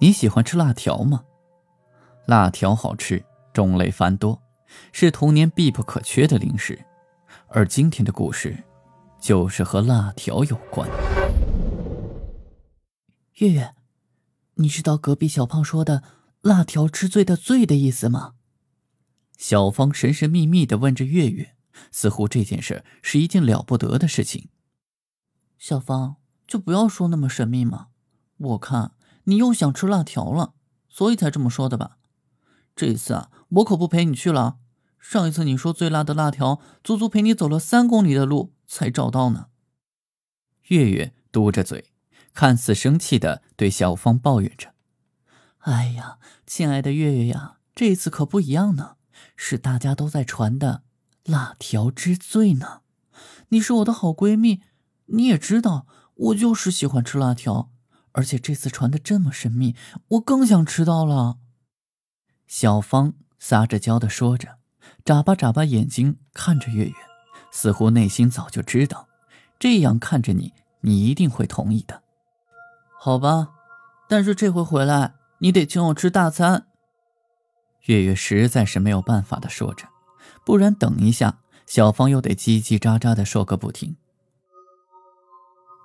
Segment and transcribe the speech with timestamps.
[0.00, 1.24] 你喜欢吃辣条吗？
[2.26, 4.42] 辣条好吃，种类繁多，
[4.92, 6.84] 是童年必不可缺的零食。
[7.48, 8.64] 而今天的故事，
[9.20, 10.88] 就是和辣条有关。
[13.34, 13.74] 月月，
[14.54, 16.02] 你知道隔壁小胖说的
[16.42, 18.34] “辣条吃醉”的“醉”的意思吗？
[19.36, 21.54] 小芳神神秘秘的问着月月，
[21.90, 24.48] 似乎这件事是一件了不得的事情。
[25.58, 26.16] 小芳。
[26.46, 27.86] 就不要说那么神秘嘛，
[28.36, 28.92] 我看
[29.24, 30.54] 你又想吃辣条了，
[30.88, 31.98] 所以才这么说的吧？
[32.76, 34.58] 这次啊，我可不陪你去了。
[34.98, 39.46] 上一次你说最辣的辣条，足足陪你走了三公里的路才找到呢。
[40.68, 41.92] 月月嘟着嘴，
[42.32, 44.74] 看似生气的对小芳抱怨着
[45.60, 48.96] ：“哎呀，亲爱的月月呀，这次可不一样呢，
[49.36, 50.82] 是大家都在传的
[51.24, 52.80] 辣条之最呢。
[53.48, 54.62] 你是我的好闺蜜，
[55.06, 57.72] 你也知道。”我就是喜欢吃辣条，
[58.14, 59.76] 而且这次传的这么神秘，
[60.08, 61.38] 我更想迟到了。
[62.46, 64.58] 小芳撒着娇的说着，
[65.04, 66.94] 眨巴眨巴眼睛看着月月，
[67.50, 69.08] 似乎内心早就知道，
[69.58, 72.02] 这样看着你，你一定会同意的。
[72.98, 73.50] 好吧，
[74.08, 76.68] 但是这回回来，你得请我吃大餐。
[77.86, 79.88] 月月实在是没有办法的说着，
[80.46, 83.96] 不然等一下，小芳又得叽叽喳喳的说个不停。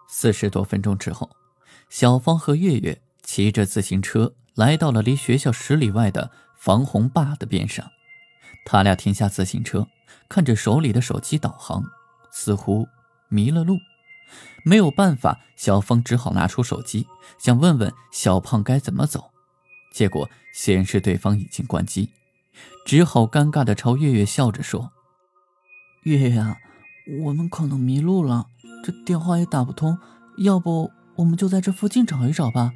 [0.07, 1.29] 四十多分钟之后，
[1.89, 7.91] 小芳和月月骑着自行车来到了离学校十里外的防洪坝的边上。
[8.65, 9.87] 他俩停下自行车，
[10.27, 11.83] 看着手里的手机导航，
[12.31, 12.87] 似乎
[13.27, 13.77] 迷了路。
[14.63, 17.07] 没有办法，小芳只好拿出手机，
[17.39, 19.31] 想问问小胖该怎么走。
[19.91, 22.11] 结果显示对方已经关机，
[22.85, 24.91] 只好尴尬地朝月月笑着说
[26.03, 26.57] ：“月月啊，
[27.23, 28.45] 我们可能迷路了。”
[28.85, 29.97] 这电话也打不通，
[30.37, 32.71] 要不我们就在这附近找一找吧。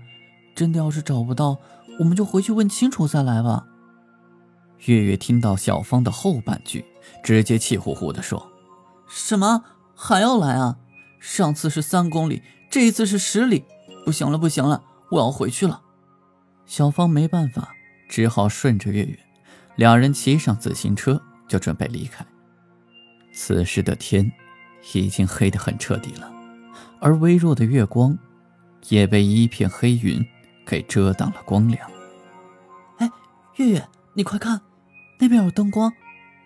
[0.54, 1.60] 真的要是找不到，
[2.00, 3.66] 我们就回去问清楚再来吧。
[4.86, 6.84] 月月听到小芳的后半句，
[7.24, 8.52] 直接气呼呼地说
[9.08, 9.64] ：“什么
[9.96, 10.78] 还要来啊？
[11.22, 13.64] 上次是三公里，这一次是十里，
[14.06, 15.82] 不行了，不行了，我要回去了。”
[16.68, 17.74] 小芳没办法，
[18.10, 19.18] 只好顺着月月，
[19.78, 22.26] 两人骑上自行车就准备离开。
[23.34, 24.32] 此时的天。
[24.96, 26.30] 已经黑得很彻底了，
[27.00, 28.20] 而微弱的月光
[28.90, 30.26] 也被一片黑云
[30.66, 31.90] 给遮挡了光亮。
[32.98, 33.10] 哎，
[33.56, 34.62] 月月，你快看，
[35.20, 35.92] 那边有灯光，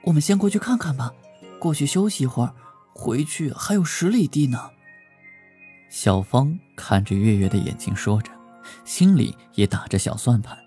[0.04, 1.14] 我们先过去看看吧。
[1.60, 2.54] 过去休息一会儿，
[2.94, 4.70] 回去还有十里地呢。
[5.90, 8.32] 小芳看着月月的眼睛说着，
[8.86, 10.58] 心里也打着小算盘：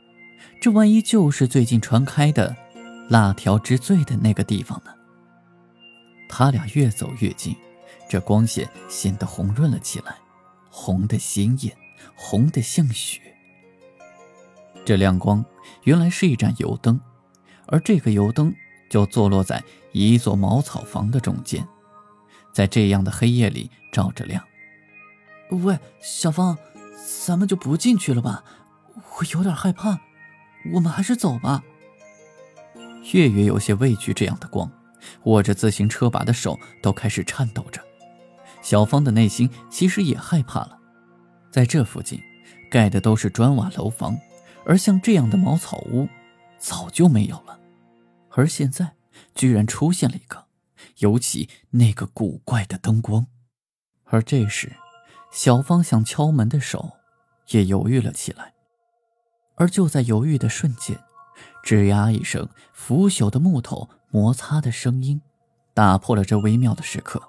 [0.60, 2.56] 这万一就是最近传开的
[3.08, 4.90] “辣条之最”的那个地方呢？
[6.28, 7.54] 他俩越走越近，
[8.08, 10.16] 这光线显得红润了起来，
[10.70, 11.76] 红的鲜艳，
[12.14, 13.20] 红的像血。
[14.84, 15.44] 这亮光
[15.84, 16.98] 原来是一盏油灯，
[17.66, 18.54] 而这个油灯
[18.88, 21.66] 就坐落在一座茅草房的中间，
[22.52, 24.42] 在这样的黑夜里照着亮。
[25.50, 26.56] 喂，小芳，
[27.26, 28.44] 咱们就不进去了吧？
[28.94, 30.00] 我有点害怕，
[30.72, 31.62] 我们还是走吧。
[33.12, 34.70] 月月有些畏惧这样的光。
[35.24, 37.82] 握着自行车把的手都开始颤抖着，
[38.70, 40.78] 小芳的内心其实也害怕了。
[41.50, 42.22] 在这附近，
[42.70, 44.16] 盖的都是砖瓦楼房，
[44.64, 46.08] 而像这样的茅草屋，
[46.56, 47.58] 早就没有了。
[48.30, 48.92] 而现在，
[49.34, 50.44] 居然出现了一个，
[50.98, 53.26] 尤其那个古怪的灯光。
[54.04, 54.76] 而这时，
[55.32, 56.92] 小芳想敲门的手，
[57.48, 58.54] 也犹豫了起来。
[59.56, 60.96] 而就在犹豫的瞬间，
[61.64, 63.90] 吱呀一声，腐朽的木头。
[64.12, 65.20] 摩擦的声音
[65.74, 67.20] 打破了这微妙的时刻，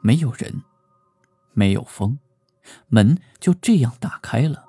[0.00, 0.62] 没有人，
[1.52, 2.18] 没有风，
[2.88, 4.66] 门就这样打开了。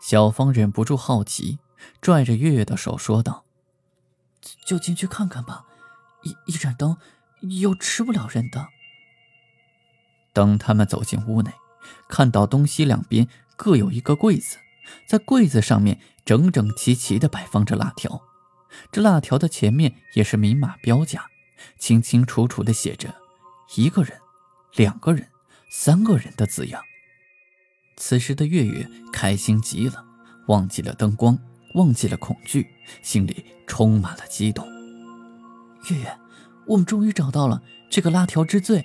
[0.00, 1.58] 小芳忍不住好奇，
[2.00, 3.44] 拽着月月的手说道
[4.64, 5.66] ：“就进去看看吧，
[6.22, 6.96] 一一盏灯
[7.40, 8.68] 又吃不了人的。”
[10.32, 11.52] 等他们走进屋内，
[12.08, 14.58] 看到东西两边各有一个柜子，
[15.08, 18.22] 在柜子上面整整齐齐地摆放着辣条。
[18.92, 21.26] 这辣条的前面也是明码标价，
[21.78, 23.16] 清清楚楚的写着
[23.74, 24.20] “一个人、
[24.74, 25.26] 两个人、
[25.70, 26.82] 三个人”的字样。
[27.96, 30.04] 此时的月月开心极了，
[30.46, 31.36] 忘记了灯光，
[31.74, 32.66] 忘记了恐惧，
[33.02, 34.66] 心里充满了激动。
[35.90, 36.18] 月月，
[36.66, 38.84] 我们终于找到了这个辣条之最。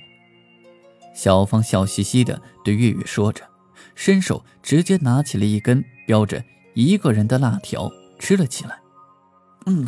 [1.14, 3.48] 小芳笑嘻嘻的对月月说着，
[3.94, 6.44] 伸手直接拿起了一根标着
[6.74, 8.80] 一个人的辣条吃了起来。
[9.68, 9.88] 嗯，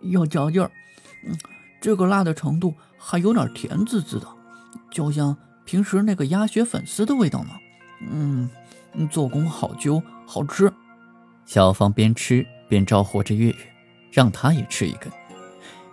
[0.00, 0.70] 有嚼劲儿。
[1.24, 1.38] 嗯，
[1.80, 4.26] 这个辣的程度还有点甜滋滋的，
[4.90, 7.50] 就像平时那个鸭血粉丝的味道呢。
[8.10, 8.48] 嗯，
[9.10, 10.72] 做工好揪，好吃。
[11.44, 13.56] 小芳边吃边招呼着月月，
[14.10, 15.10] 让他也吃一根。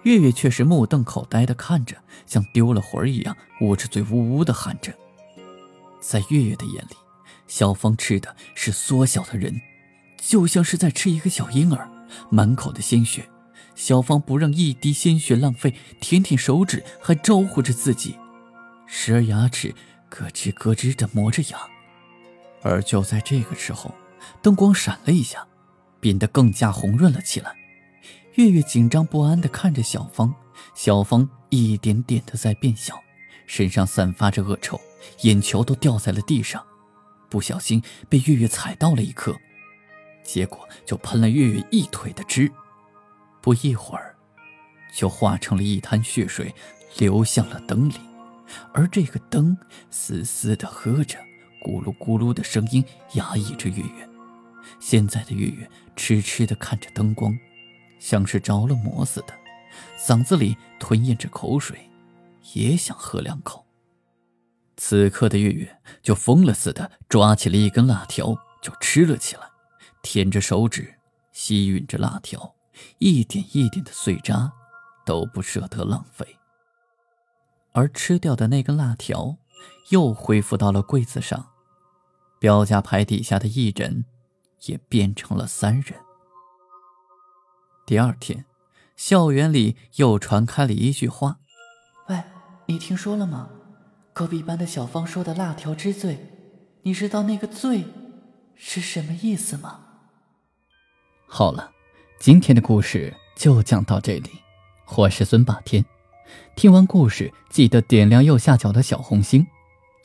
[0.04, 1.96] 月月却是目瞪口呆地看着，
[2.26, 4.94] 像丢了魂儿一样，捂着嘴呜呜地喊着。
[6.02, 6.96] 在月月的眼里，
[7.48, 9.62] 小芳吃的是缩小的人，
[10.18, 11.90] 就像是在吃一个小婴儿，
[12.30, 13.30] 满口的鲜血。
[13.76, 18.18] 小芳不让一滴鲜血浪费，舔舔手指，还招呼着自己，
[18.95, 19.74] 时而牙齿
[20.07, 21.57] 咯吱咯吱地磨着牙。
[22.62, 23.94] 而就在这个时候，
[24.44, 25.48] 灯光闪了一下，
[26.00, 27.56] 变得更加红润了起来。
[28.36, 30.34] 月月紧张不安地看着小芳，
[30.75, 33.04] 小芳一点点地在变小，
[33.48, 34.80] 身上散发着恶臭，
[35.22, 36.63] 眼球都掉在了地上，
[37.30, 39.36] 不小心被月月踩到了一颗，
[40.24, 42.50] 结果就喷了月月一腿的汁，
[43.42, 44.16] 不一会儿，
[44.94, 46.54] 就化成了一滩血水，
[47.00, 47.96] 流向了灯里，
[48.74, 49.58] 而这个灯
[49.90, 51.18] 嘶嘶的喝着，
[51.64, 52.84] 咕噜咕噜的声音
[53.14, 54.10] 压抑着月月。
[54.80, 57.38] 现在的月月痴痴的看着灯光。
[58.00, 59.34] 像是着了魔似的，
[59.98, 61.90] 嗓子里吞咽着口水，
[62.54, 63.66] 也想喝两口。
[64.76, 69.44] 此刻的月月就疯了似的抓起了一根辣条就吃了起来，
[70.02, 70.96] 舔着手指，
[71.32, 72.56] 吸吮着辣条，
[72.98, 74.52] 一点一点的碎渣
[75.06, 76.28] 都不舍得浪费。
[77.74, 79.38] 而吃掉的那根辣条
[79.90, 81.50] 又恢复到了柜子上，
[82.40, 84.06] 标价牌底下的一人
[84.68, 86.00] 也变成了三人。
[87.86, 88.46] 第二天，
[88.96, 91.40] 校园里又传开了一句话
[92.08, 92.24] ：“喂，
[92.68, 93.50] 你听说了吗？
[94.14, 96.30] 隔壁班的小芳说的‘辣条之最’，
[96.84, 97.86] 你知道那个‘最’
[98.56, 99.80] 是什么意思吗？”
[101.28, 101.72] 好了，
[102.20, 104.30] 今天的故事就讲到这里。
[104.96, 105.84] 我是孙霸天，
[106.56, 109.48] 听完故事记得点亮右下角的小红心，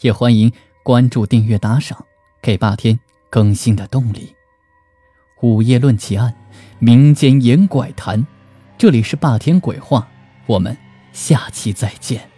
[0.00, 2.04] 也欢迎关注、订阅、打赏，
[2.40, 2.98] 给霸天
[3.30, 4.34] 更新的动力。
[5.42, 6.34] 午夜论奇案。
[6.80, 8.24] 民间言怪谈，
[8.76, 10.08] 这里是霸天鬼话，
[10.46, 10.76] 我们
[11.12, 12.37] 下期再见。